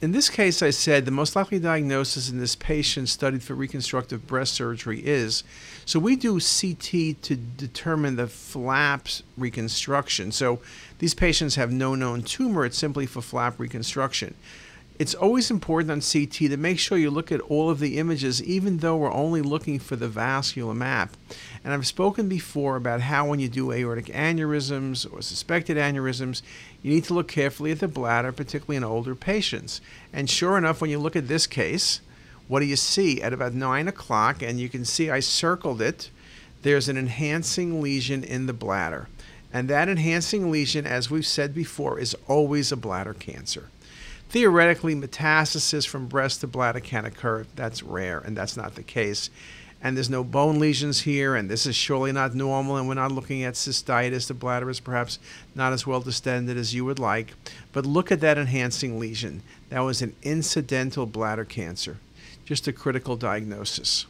In 0.00 0.12
this 0.12 0.28
case, 0.30 0.62
I 0.62 0.70
said 0.70 1.04
the 1.04 1.10
most 1.10 1.34
likely 1.34 1.58
diagnosis 1.58 2.30
in 2.30 2.38
this 2.38 2.54
patient 2.54 3.08
studied 3.08 3.42
for 3.42 3.54
reconstructive 3.54 4.28
breast 4.28 4.54
surgery 4.54 5.00
is. 5.04 5.42
So 5.84 5.98
we 5.98 6.14
do 6.14 6.38
CT 6.38 7.20
to 7.22 7.36
determine 7.56 8.14
the 8.14 8.28
flaps 8.28 9.24
reconstruction. 9.36 10.30
So 10.30 10.60
these 11.00 11.14
patients 11.14 11.56
have 11.56 11.72
no 11.72 11.96
known 11.96 12.22
tumor, 12.22 12.64
it's 12.64 12.78
simply 12.78 13.06
for 13.06 13.20
flap 13.20 13.58
reconstruction. 13.58 14.34
It's 14.98 15.14
always 15.14 15.48
important 15.48 15.92
on 15.92 16.00
CT 16.00 16.50
to 16.50 16.56
make 16.56 16.80
sure 16.80 16.98
you 16.98 17.12
look 17.12 17.30
at 17.30 17.40
all 17.42 17.70
of 17.70 17.78
the 17.78 17.98
images, 17.98 18.42
even 18.42 18.78
though 18.78 18.96
we're 18.96 19.12
only 19.12 19.42
looking 19.42 19.78
for 19.78 19.94
the 19.94 20.08
vascular 20.08 20.74
map. 20.74 21.16
And 21.62 21.72
I've 21.72 21.86
spoken 21.86 22.28
before 22.28 22.74
about 22.74 23.02
how 23.02 23.28
when 23.28 23.38
you 23.38 23.48
do 23.48 23.70
aortic 23.70 24.06
aneurysms 24.06 25.06
or 25.12 25.22
suspected 25.22 25.76
aneurysms, 25.76 26.42
you 26.82 26.92
need 26.92 27.04
to 27.04 27.14
look 27.14 27.28
carefully 27.28 27.70
at 27.70 27.78
the 27.78 27.86
bladder, 27.86 28.32
particularly 28.32 28.76
in 28.76 28.82
older 28.82 29.14
patients. 29.14 29.80
And 30.12 30.28
sure 30.28 30.58
enough, 30.58 30.80
when 30.80 30.90
you 30.90 30.98
look 30.98 31.14
at 31.14 31.28
this 31.28 31.46
case, 31.46 32.00
what 32.48 32.58
do 32.58 32.66
you 32.66 32.74
see? 32.74 33.22
At 33.22 33.32
about 33.32 33.54
9 33.54 33.86
o'clock, 33.86 34.42
and 34.42 34.58
you 34.58 34.68
can 34.68 34.84
see 34.84 35.10
I 35.10 35.20
circled 35.20 35.80
it, 35.80 36.10
there's 36.62 36.88
an 36.88 36.98
enhancing 36.98 37.80
lesion 37.80 38.24
in 38.24 38.46
the 38.46 38.52
bladder. 38.52 39.08
And 39.52 39.68
that 39.68 39.88
enhancing 39.88 40.50
lesion, 40.50 40.88
as 40.88 41.08
we've 41.08 41.24
said 41.24 41.54
before, 41.54 42.00
is 42.00 42.16
always 42.26 42.72
a 42.72 42.76
bladder 42.76 43.14
cancer. 43.14 43.68
Theoretically, 44.28 44.94
metastasis 44.94 45.86
from 45.86 46.06
breast 46.06 46.42
to 46.42 46.46
bladder 46.46 46.80
can 46.80 47.06
occur. 47.06 47.46
That's 47.56 47.82
rare, 47.82 48.18
and 48.18 48.36
that's 48.36 48.56
not 48.56 48.74
the 48.74 48.82
case. 48.82 49.30
And 49.80 49.96
there's 49.96 50.10
no 50.10 50.24
bone 50.24 50.58
lesions 50.58 51.02
here, 51.02 51.34
and 51.34 51.48
this 51.48 51.64
is 51.64 51.76
surely 51.76 52.12
not 52.12 52.34
normal, 52.34 52.76
and 52.76 52.88
we're 52.88 52.94
not 52.94 53.12
looking 53.12 53.44
at 53.44 53.54
cystitis. 53.54 54.26
The 54.26 54.34
bladder 54.34 54.68
is 54.68 54.80
perhaps 54.80 55.18
not 55.54 55.72
as 55.72 55.86
well 55.86 56.00
distended 56.00 56.56
as 56.56 56.74
you 56.74 56.84
would 56.84 56.98
like. 56.98 57.32
But 57.72 57.86
look 57.86 58.10
at 58.10 58.20
that 58.20 58.38
enhancing 58.38 58.98
lesion. 58.98 59.42
That 59.70 59.80
was 59.80 60.02
an 60.02 60.14
incidental 60.22 61.06
bladder 61.06 61.44
cancer, 61.44 61.98
just 62.44 62.66
a 62.66 62.72
critical 62.72 63.16
diagnosis. 63.16 64.06